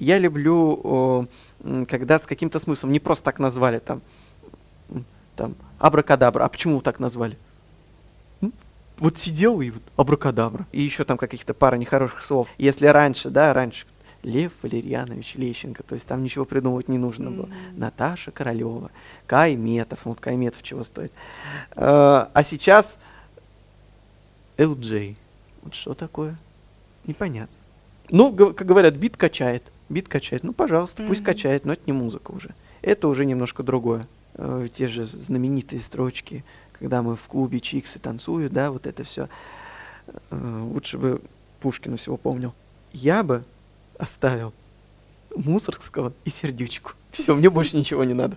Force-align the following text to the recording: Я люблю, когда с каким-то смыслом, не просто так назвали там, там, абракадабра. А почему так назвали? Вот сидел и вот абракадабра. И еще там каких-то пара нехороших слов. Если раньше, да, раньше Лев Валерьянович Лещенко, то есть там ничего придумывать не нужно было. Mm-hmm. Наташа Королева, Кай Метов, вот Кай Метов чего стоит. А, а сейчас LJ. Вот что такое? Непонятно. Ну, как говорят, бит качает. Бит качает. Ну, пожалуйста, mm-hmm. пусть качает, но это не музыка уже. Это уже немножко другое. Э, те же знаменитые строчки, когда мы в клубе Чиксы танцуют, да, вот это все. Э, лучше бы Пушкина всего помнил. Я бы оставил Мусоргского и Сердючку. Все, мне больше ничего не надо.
Я 0.00 0.18
люблю, 0.18 1.28
когда 1.88 2.18
с 2.18 2.26
каким-то 2.26 2.58
смыслом, 2.58 2.90
не 2.90 3.00
просто 3.00 3.24
так 3.24 3.38
назвали 3.38 3.80
там, 3.80 4.00
там, 5.36 5.54
абракадабра. 5.78 6.42
А 6.44 6.48
почему 6.48 6.80
так 6.80 7.00
назвали? 7.00 7.36
Вот 8.98 9.18
сидел 9.18 9.60
и 9.60 9.70
вот 9.70 9.82
абракадабра. 9.96 10.66
И 10.72 10.80
еще 10.80 11.04
там 11.04 11.18
каких-то 11.18 11.52
пара 11.52 11.76
нехороших 11.76 12.22
слов. 12.22 12.48
Если 12.56 12.86
раньше, 12.86 13.28
да, 13.28 13.52
раньше 13.52 13.86
Лев 14.22 14.52
Валерьянович 14.62 15.34
Лещенко, 15.36 15.82
то 15.82 15.94
есть 15.94 16.06
там 16.06 16.22
ничего 16.22 16.44
придумывать 16.46 16.88
не 16.88 16.98
нужно 16.98 17.30
было. 17.30 17.46
Mm-hmm. 17.46 17.76
Наташа 17.76 18.30
Королева, 18.30 18.90
Кай 19.26 19.54
Метов, 19.54 20.00
вот 20.04 20.20
Кай 20.20 20.36
Метов 20.36 20.62
чего 20.62 20.84
стоит. 20.84 21.12
А, 21.76 22.30
а 22.32 22.42
сейчас 22.42 22.98
LJ. 24.56 25.16
Вот 25.62 25.74
что 25.74 25.92
такое? 25.92 26.36
Непонятно. 27.06 27.54
Ну, 28.10 28.34
как 28.34 28.66
говорят, 28.66 28.94
бит 28.94 29.16
качает. 29.16 29.70
Бит 29.90 30.08
качает. 30.08 30.44
Ну, 30.44 30.52
пожалуйста, 30.52 31.02
mm-hmm. 31.02 31.08
пусть 31.08 31.24
качает, 31.24 31.64
но 31.64 31.74
это 31.74 31.82
не 31.84 31.92
музыка 31.92 32.30
уже. 32.30 32.54
Это 32.80 33.08
уже 33.08 33.26
немножко 33.26 33.62
другое. 33.62 34.06
Э, 34.34 34.68
те 34.72 34.86
же 34.86 35.06
знаменитые 35.06 35.80
строчки, 35.80 36.44
когда 36.72 37.02
мы 37.02 37.16
в 37.16 37.22
клубе 37.26 37.60
Чиксы 37.60 37.98
танцуют, 37.98 38.52
да, 38.52 38.70
вот 38.70 38.86
это 38.86 39.02
все. 39.04 39.28
Э, 40.30 40.62
лучше 40.72 40.96
бы 40.96 41.20
Пушкина 41.60 41.96
всего 41.96 42.16
помнил. 42.16 42.54
Я 42.92 43.22
бы 43.24 43.44
оставил 43.98 44.52
Мусоргского 45.34 46.12
и 46.24 46.30
Сердючку. 46.30 46.92
Все, 47.10 47.34
мне 47.34 47.50
больше 47.50 47.76
ничего 47.76 48.04
не 48.04 48.14
надо. 48.14 48.36